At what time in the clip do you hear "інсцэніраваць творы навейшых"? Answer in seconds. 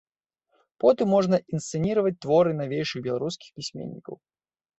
1.57-2.99